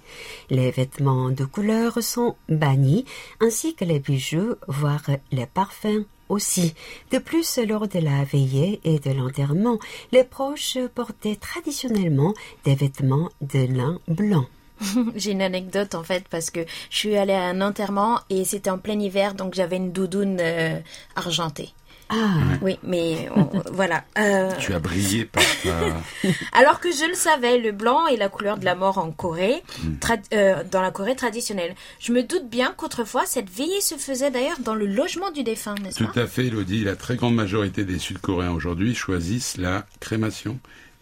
[0.50, 3.04] Les vêtements de couleur sont bannis,
[3.42, 5.04] ainsi que les bijoux, voire
[5.34, 6.74] les parfums aussi.
[7.12, 9.78] De plus, lors de la veillée et de l'enterrement,
[10.14, 14.46] les proches portaient traditionnellement des vêtements de lin blanc.
[15.16, 18.70] J'ai une anecdote en fait parce que je suis allée à un enterrement et c'était
[18.70, 20.80] en plein hiver donc j'avais une doudoune euh,
[21.16, 21.74] argentée.
[22.10, 24.04] Ah, Oui, mais on- voilà.
[24.18, 26.30] Euh, Tu as brillé par ta...
[26.54, 29.62] alors que je le savais, le blanc est la couleur de la mort en Corée,
[30.00, 31.76] tra- euh, dans la Corée traditionnelle.
[32.00, 35.76] Je me doute bien qu'autrefois cette veillée se faisait d'ailleurs dans le logement du défunt,
[35.84, 36.22] n'est-ce Tout pas?
[36.22, 36.84] à fait, Elodie.
[36.84, 40.60] La très grande majorité des Sud-Coréens aujourd'hui choisissent la crémation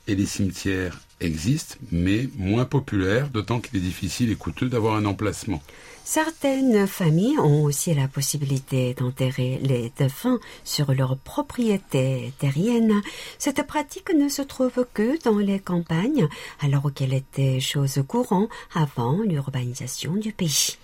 [0.08, 5.06] et les cimetières existent, mais moins populaires, d'autant qu'il est difficile et coûteux d'avoir un
[5.06, 5.62] emplacement.
[6.04, 13.02] Certaines familles ont aussi la possibilité d'enterrer les défunts sur leur propriété terrienne.
[13.40, 16.28] Cette pratique ne se trouve que dans les campagnes,
[16.62, 20.78] alors qu'elle était chose courante avant l'urbanisation du pays.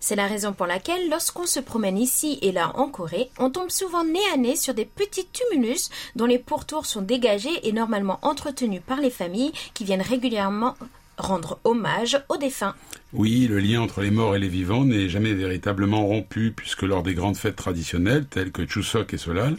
[0.00, 3.70] C'est la raison pour laquelle, lorsqu'on se promène ici et là en Corée, on tombe
[3.70, 8.18] souvent nez à nez sur des petits tumulus dont les pourtours sont dégagés et normalement
[8.22, 10.76] entretenus par les familles qui viennent régulièrement
[11.18, 12.74] rendre hommage aux défunts.
[13.12, 17.02] Oui, le lien entre les morts et les vivants n'est jamais véritablement rompu, puisque lors
[17.02, 19.56] des grandes fêtes traditionnelles, telles que Chuseok et Solal,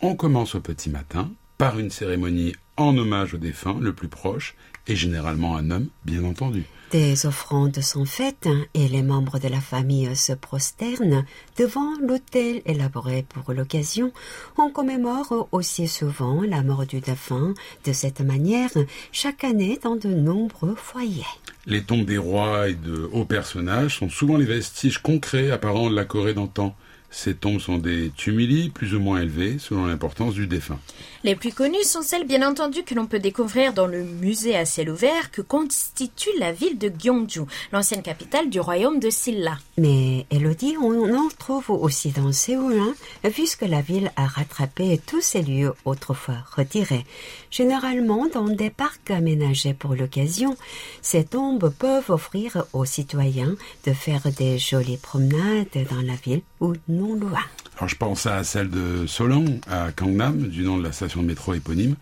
[0.00, 4.54] on commence au petit matin par une cérémonie en hommage au défunt le plus proche,
[4.88, 6.64] et généralement un homme, bien entendu.
[6.92, 11.24] Des offrandes sont faites et les membres de la famille se prosternent
[11.58, 14.12] devant l'autel élaboré pour l'occasion.
[14.56, 18.70] On commémore aussi souvent la mort du défunt de cette manière
[19.10, 21.24] chaque année dans de nombreux foyers.
[21.66, 25.96] Les tombes des rois et de hauts personnages sont souvent les vestiges concrets apparents de
[25.96, 26.76] la Corée d'antan.
[27.16, 30.78] Ces tombes sont des tumuli plus ou moins élevés selon l'importance du défunt.
[31.24, 34.66] Les plus connues sont celles bien entendu que l'on peut découvrir dans le musée à
[34.66, 39.56] ciel ouvert que constitue la ville de Gyeongju, l'ancienne capitale du royaume de Silla.
[39.78, 45.22] Mais Elodie, on en trouve aussi dans Séoul, hein, puisque la ville a rattrapé tous
[45.22, 47.06] ces lieux autrefois retirés.
[47.50, 50.54] Généralement dans des parcs aménagés pour l'occasion,
[51.00, 53.54] ces tombes peuvent offrir aux citoyens
[53.86, 57.40] de faire des jolies promenades dans la ville ou non loin.
[57.78, 61.26] Alors je pense à celle de Solong, à Gangnam, du nom de la station de
[61.26, 61.94] métro éponyme,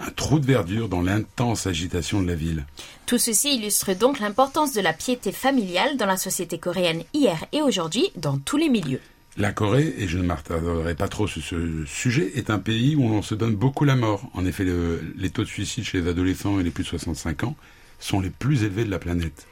[0.00, 2.64] un trou de verdure dans l'intense agitation de la ville.
[3.06, 7.62] Tout ceci illustre donc l'importance de la piété familiale dans la société coréenne hier et
[7.62, 9.00] aujourd'hui dans tous les milieux.
[9.38, 13.02] La Corée, et je ne m'attarderai pas trop sur ce sujet, est un pays où
[13.08, 14.30] l'on se donne beaucoup la mort.
[14.32, 17.44] En effet, le- les taux de suicide chez les adolescents et les plus de 65
[17.44, 17.54] ans
[17.98, 19.46] sont les plus élevés de la planète.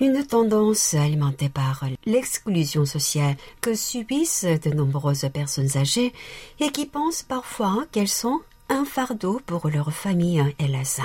[0.00, 6.14] Une tendance alimentée par l'exclusion sociale que subissent de nombreuses personnes âgées
[6.58, 8.40] et qui pensent parfois qu'elles sont
[8.70, 11.00] un fardeau pour leur famille, hélas.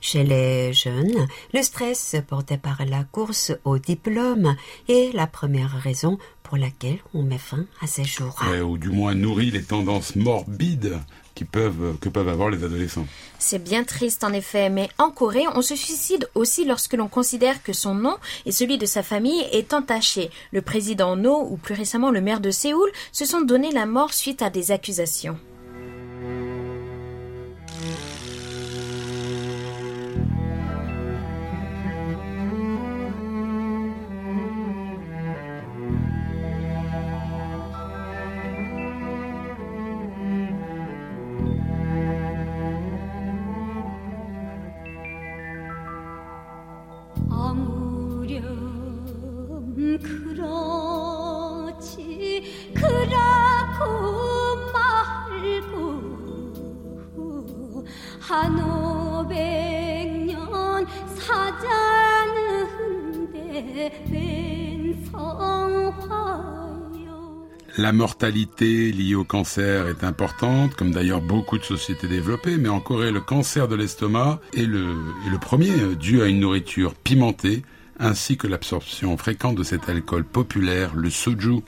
[0.00, 4.56] Chez les jeunes, le stress porté par la course au diplôme
[4.88, 8.40] est la première raison pour laquelle on met fin à ces jours.
[8.64, 10.98] Ou du moins nourrit les tendances morbides
[11.44, 13.06] peuvent, que peuvent avoir les adolescents.
[13.38, 17.62] C'est bien triste en effet, mais en Corée, on se suicide aussi lorsque l'on considère
[17.62, 18.16] que son nom
[18.46, 20.30] et celui de sa famille est entaché.
[20.52, 24.12] Le président No ou plus récemment le maire de Séoul se sont donné la mort
[24.12, 25.38] suite à des accusations.
[67.78, 72.80] La mortalité liée au cancer est importante, comme d'ailleurs beaucoup de sociétés développées, mais en
[72.80, 74.96] Corée, le cancer de l'estomac est le,
[75.40, 77.62] premier euh, dû à une nourriture pimentée,
[78.00, 81.60] ainsi que l'absorption fréquente de cet alcool populaire, le soju.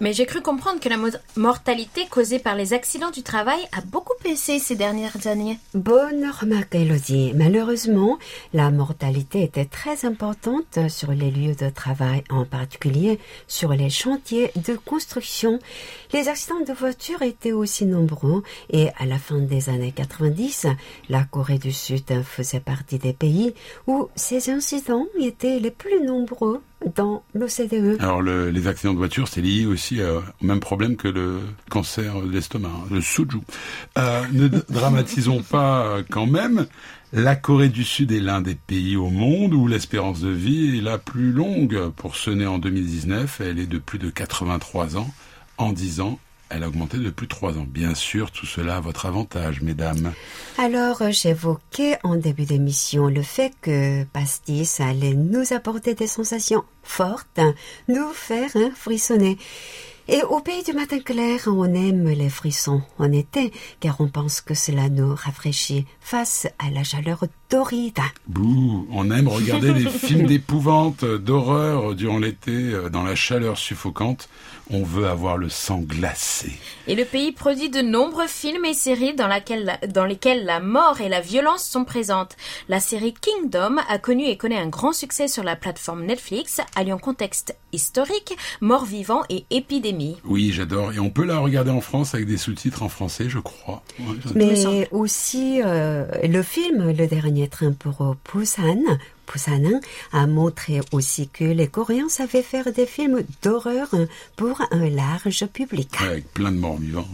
[0.00, 3.80] Mais j'ai cru comprendre que la mo- mortalité causée par les accidents du travail a
[3.80, 5.58] beaucoup baissé ces dernières années.
[5.74, 7.32] Bonne remarque, Elodie.
[7.34, 8.18] Malheureusement,
[8.52, 13.18] la mortalité était très importante sur les lieux de travail, en particulier
[13.48, 15.58] sur les chantiers de construction.
[16.12, 20.66] Les accidents de voiture étaient aussi nombreux et à la fin des années 90,
[21.08, 23.54] la Corée du Sud faisait partie des pays
[23.86, 26.60] où ces incidents étaient les plus nombreux
[26.94, 27.96] dans l'OCDE.
[28.00, 32.20] Alors le- les accidents de voiture, c'est lié aussi au même problème que le cancer
[32.20, 33.38] de l'estomac, hein, le soju.
[33.98, 36.66] Euh, ne dramatisons pas euh, quand même.
[37.12, 40.82] La Corée du Sud est l'un des pays au monde où l'espérance de vie est
[40.82, 41.90] la plus longue.
[41.96, 45.08] Pour ce né en 2019, elle est de plus de 83 ans.
[45.58, 46.18] En 10 ans,
[46.48, 47.66] elle a augmenté de plus de 3 ans.
[47.68, 50.12] Bien sûr, tout cela à votre avantage, mesdames.
[50.58, 56.64] Alors, euh, j'évoquais en début d'émission le fait que Pastis allait nous apporter des sensations
[56.82, 57.40] fortes,
[57.88, 59.38] nous faire hein, frissonner.
[60.08, 64.40] Et au pays du matin clair, on aime les frissons en été, car on pense
[64.40, 67.98] que cela nous rafraîchit face à la chaleur torride.
[68.28, 74.28] Bouh, on aime regarder des films d'épouvante, d'horreur durant l'été, euh, dans la chaleur suffocante.
[74.68, 76.50] On veut avoir le sang glacé.
[76.88, 81.00] Et le pays produit de nombreux films et séries dans, laquelle- dans lesquels la mort
[81.00, 82.36] et la violence sont présentes.
[82.68, 86.98] La série Kingdom a connu et connaît un grand succès sur la plateforme Netflix, alliant
[86.98, 90.16] contexte historique, mort-vivant et épidémie.
[90.24, 90.92] Oui, j'adore.
[90.92, 93.84] Et on peut la regarder en France avec des sous-titres en français, je crois.
[94.00, 98.80] Ouais, Mais aussi, euh, le film Le Dernier Train pour Busan,
[99.30, 99.80] Busan,
[100.12, 103.88] a montré aussi que les Coréens savaient faire des films d'horreur
[104.36, 105.90] pour un large public.
[106.00, 107.08] Ouais, avec plein de morts vivants.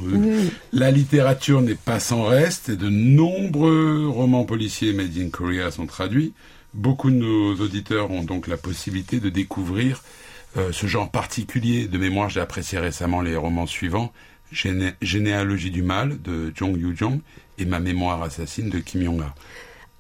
[0.73, 5.87] La littérature n'est pas sans reste et de nombreux romans policiers made in Korea sont
[5.87, 6.33] traduits.
[6.75, 10.03] Beaucoup de nos auditeurs ont donc la possibilité de découvrir
[10.57, 12.31] euh, ce genre particulier de mémoire.
[12.31, 14.13] J'ai apprécié récemment les romans suivants
[14.53, 17.21] Géné- Généalogie du mal de Jong Yoo-jong
[17.59, 19.35] et Ma mémoire assassine de Kim Yong-ha.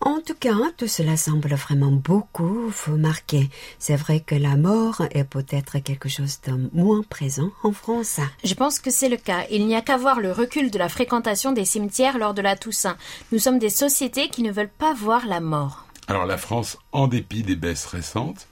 [0.05, 3.48] En tout cas, tout cela semble vraiment beaucoup vous marquer.
[3.78, 8.18] C'est vrai que la mort est peut-être quelque chose de moins présent en France.
[8.42, 9.44] Je pense que c'est le cas.
[9.48, 12.57] Il n'y a qu'à voir le recul de la fréquentation des cimetières lors de la
[12.57, 12.96] Toussaint.
[13.30, 15.86] Nous sommes des sociétés qui ne veulent pas voir la mort.
[16.09, 18.48] Alors la France, en dépit des baisses récentes,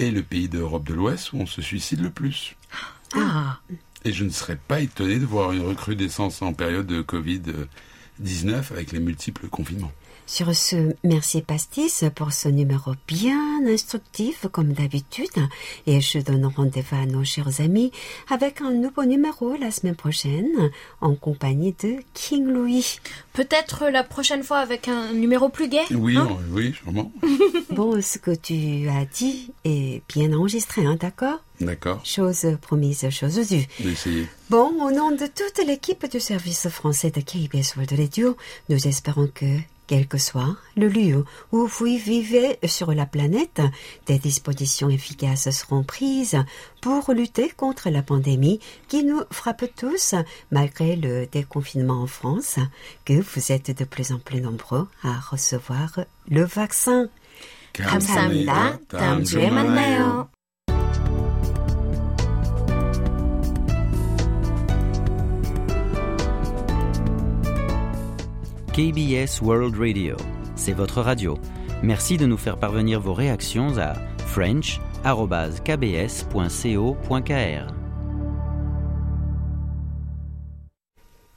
[0.00, 2.56] est le pays d'Europe de l'Ouest où on se suicide le plus.
[3.14, 3.60] Ah.
[4.04, 8.90] Et je ne serais pas étonné de voir une recrudescence en période de Covid-19 avec
[8.90, 9.92] les multiples confinements.
[10.30, 15.26] Sur ce, merci Pastis pour ce numéro bien instructif comme d'habitude
[15.88, 17.90] et je donne rendez-vous à nos chers amis
[18.30, 20.70] avec un nouveau numéro la semaine prochaine
[21.00, 23.00] en compagnie de King Louis.
[23.32, 27.10] Peut-être la prochaine fois avec un numéro plus gai Oui, hein euh, oui, sûrement.
[27.70, 31.40] Bon, ce que tu as dit est bien enregistré, hein, d'accord?
[31.60, 33.66] D'accord, Chose promise, chose due.
[33.80, 34.28] d'essayer.
[34.48, 38.36] Bon, au nom de toute l'équipe du service français de KBS World Radio,
[38.68, 39.44] nous espérons que,
[39.90, 43.60] quel que soit le lieu où vous vivez sur la planète,
[44.06, 46.36] des dispositions efficaces seront prises
[46.80, 50.14] pour lutter contre la pandémie qui nous frappe tous
[50.52, 52.60] malgré le déconfinement en France,
[53.04, 57.08] que vous êtes de plus en plus nombreux à recevoir le vaccin.
[68.80, 70.16] KBS World Radio,
[70.56, 71.36] c'est votre radio.
[71.82, 73.92] Merci de nous faire parvenir vos réactions à
[74.24, 75.04] french.kbs.co.kr.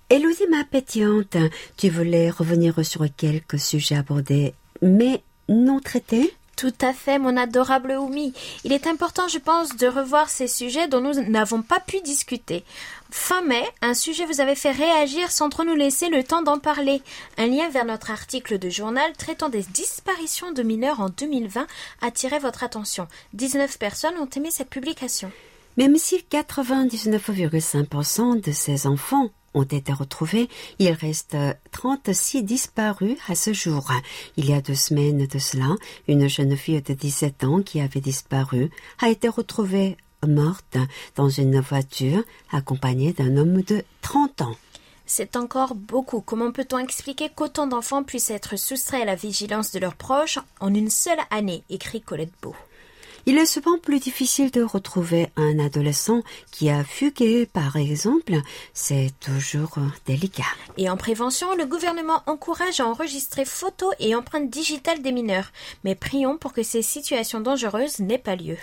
[0.10, 1.36] Élodie, ma pétillante,
[1.76, 6.32] tu voulais revenir sur quelques sujets abordés, mais non traités?
[6.56, 8.34] Tout à fait, mon adorable Oumi.
[8.64, 12.64] Il est important, je pense, de revoir ces sujets dont nous n'avons pas pu discuter.
[13.10, 16.60] Fin mai, un sujet vous avait fait réagir sans trop nous laisser le temps d'en
[16.60, 17.02] parler.
[17.38, 21.68] Un lien vers notre article de journal traitant des disparitions de mineurs en 2020
[22.02, 23.08] attirait votre attention.
[23.34, 25.32] 19 personnes ont aimé cette publication.
[25.78, 30.50] Même si 99,5% de ces enfants ont été retrouvés,
[30.80, 31.38] il reste
[31.72, 33.92] 36 disparus à ce jour.
[34.38, 35.76] Il y a deux semaines de cela,
[36.08, 39.98] une jeune fille de 17 ans qui avait disparu a été retrouvée
[40.28, 40.78] morte
[41.16, 44.56] dans une voiture accompagnée d'un homme de 30 ans.
[45.06, 46.22] C'est encore beaucoup.
[46.22, 50.74] Comment peut-on expliquer qu'autant d'enfants puissent être soustraits à la vigilance de leurs proches en
[50.74, 52.56] une seule année écrit Colette Beau.
[53.26, 58.34] Il est souvent plus difficile de retrouver un adolescent qui a fugué, par exemple.
[58.74, 60.44] C'est toujours délicat.
[60.78, 65.52] Et en prévention, le gouvernement encourage à enregistrer photos et empreintes digitales des mineurs.
[65.86, 68.58] Mais prions pour que ces situations dangereuses n'aient pas lieu.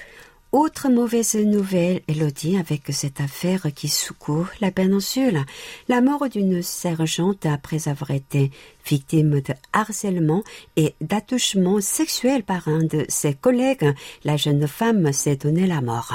[0.53, 5.45] Autre mauvaise nouvelle, Elodie, avec cette affaire qui secoue la péninsule.
[5.87, 8.51] La mort d'une sergente après avoir été
[8.85, 10.43] victime de harcèlement
[10.75, 13.95] et d'attouchement sexuel par un de ses collègues.
[14.25, 16.15] La jeune femme s'est donné la mort.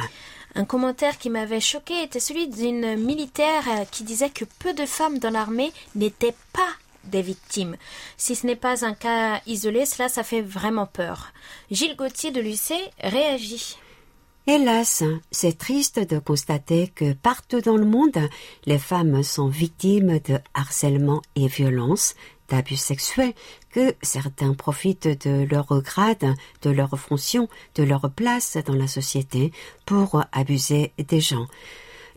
[0.54, 5.20] Un commentaire qui m'avait choqué était celui d'une militaire qui disait que peu de femmes
[5.20, 6.74] dans l'armée n'étaient pas
[7.06, 7.78] des victimes.
[8.18, 11.32] Si ce n'est pas un cas isolé, cela, ça fait vraiment peur.
[11.72, 13.78] Gilles Gauthier de Lucé réagit.
[14.48, 18.30] Hélas, c'est triste de constater que partout dans le monde,
[18.68, 22.14] les femmes sont victimes de harcèlement et violences,
[22.50, 23.34] d'abus sexuels,
[23.72, 29.52] que certains profitent de leur grade, de leur fonction, de leur place dans la société
[29.88, 31.48] pour abuser des gens.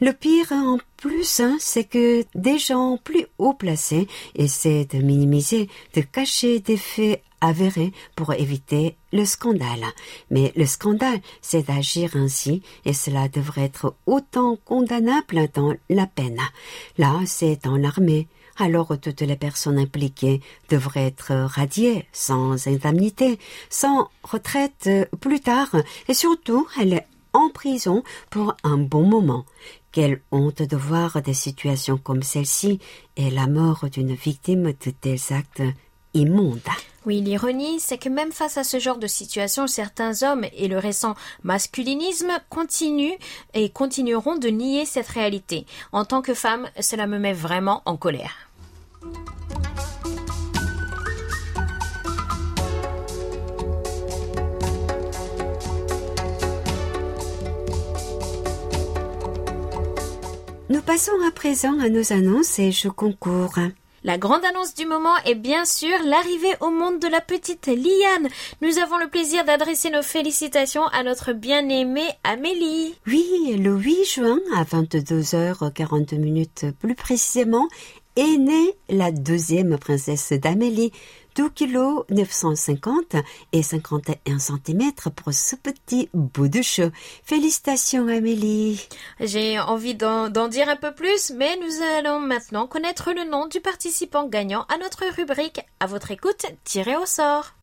[0.00, 5.68] Le pire en plus, hein, c'est que des gens plus haut placés essaient de minimiser,
[5.94, 9.84] de cacher des faits avérés pour éviter le scandale.
[10.30, 16.40] Mais le scandale, c'est d'agir ainsi et cela devrait être autant condamnable dans la peine.
[16.96, 24.10] Là, c'est dans l'armée, alors toutes les personnes impliquées devraient être radiées, sans indemnité, sans
[24.22, 24.88] retraite
[25.20, 25.74] plus tard,
[26.08, 29.44] et surtout, elle est en prison pour un bon moment.
[29.92, 32.78] Quelle honte de voir des situations comme celle-ci
[33.16, 35.62] et la mort d'une victime de tels actes
[36.14, 36.60] immondes.
[37.06, 40.78] Oui, l'ironie, c'est que même face à ce genre de situation, certains hommes et le
[40.78, 43.16] récent masculinisme continuent
[43.54, 45.64] et continueront de nier cette réalité.
[45.92, 48.50] En tant que femme, cela me met vraiment en colère.
[60.70, 63.54] Nous passons à présent à nos annonces et je concours.
[64.04, 68.28] La grande annonce du moment est bien sûr l'arrivée au monde de la petite Liane.
[68.60, 72.94] Nous avons le plaisir d'adresser nos félicitations à notre bien-aimée Amélie.
[73.06, 77.66] Oui, le 8 juin à 22h40 minutes plus précisément
[78.16, 80.92] est née la deuxième princesse d'Amélie,
[81.38, 83.14] 2 kg 950
[83.52, 86.90] et 51 cm pour ce petit bout de chou.
[87.22, 88.88] Félicitations Amélie.
[89.20, 93.60] J'ai envie d'en dire un peu plus, mais nous allons maintenant connaître le nom du
[93.60, 97.54] participant gagnant à notre rubrique à votre écoute tiré au sort.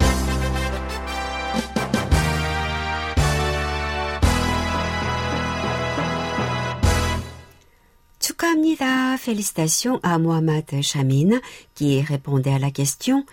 [9.18, 11.40] Félicitations à Mohamed Chamin
[11.74, 13.26] qui répondait à la question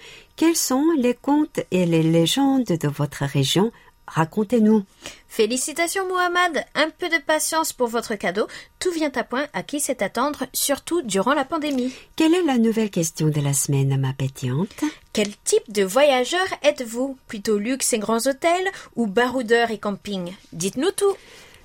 [0.43, 3.71] quels sont les contes et les légendes de votre région?
[4.09, 4.83] Racontez-nous.
[5.29, 8.49] Félicitations Mohamed, un peu de patience pour votre cadeau.
[8.81, 11.95] Tout vient à point à qui sait attendre, surtout durant la pandémie.
[12.17, 14.83] Quelle est la nouvelle question de la semaine, ma pétillante?
[15.13, 17.17] Quel type de voyageur êtes-vous?
[17.29, 20.35] Plutôt luxe et grands hôtels ou baroudeur et camping?
[20.53, 21.15] Dites-nous tout.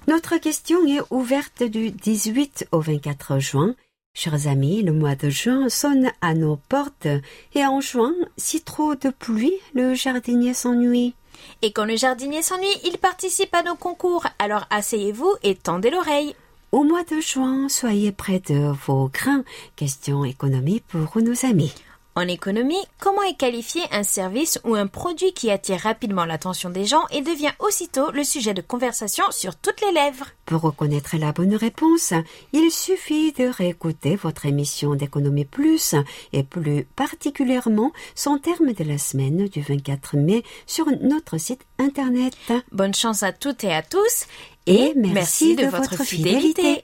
[0.07, 3.75] Notre question est ouverte du 18 au 24 juin.
[4.19, 7.07] Chers amis, le mois de juin sonne à nos portes
[7.53, 11.13] et en juin, si trop de pluie, le jardinier s'ennuie.
[11.61, 14.25] Et quand le jardinier s'ennuie, il participe à nos concours.
[14.39, 16.33] Alors asseyez-vous et tendez l'oreille.
[16.71, 19.43] Au mois de juin, soyez près de vos grains.
[19.75, 21.75] Question économie pour nos amis.
[22.17, 26.83] En économie, comment est qualifié un service ou un produit qui attire rapidement l'attention des
[26.83, 30.25] gens et devient aussitôt le sujet de conversation sur toutes les lèvres?
[30.47, 32.15] Pour reconnaître la bonne réponse,
[32.53, 35.93] il suffit de réécouter votre émission d'économie plus
[36.33, 42.33] et plus particulièrement son terme de la semaine du 24 mai sur notre site internet.
[42.71, 44.25] Bonne chance à toutes et à tous
[44.65, 46.83] Et merci de votre fidélité.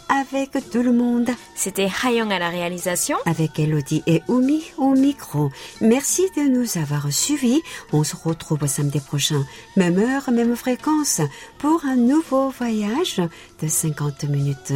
[0.10, 1.30] avec tout le monde.
[1.54, 3.16] C'était Hayong à la réalisation.
[3.26, 5.50] Avec Elodie et Oumi au micro.
[5.80, 7.62] Merci de nous avoir suivis.
[7.92, 9.44] On se retrouve samedi prochain,
[9.76, 11.20] même heure, même fréquence,
[11.58, 13.20] pour un nouveau voyage
[13.62, 14.72] de 50 minutes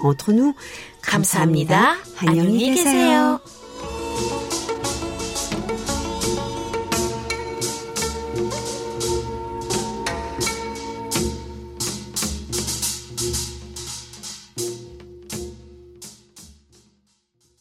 [0.00, 0.54] entre nous.
[1.02, 1.96] 감사합니다.
[2.18, 3.40] 안녕히 계세요.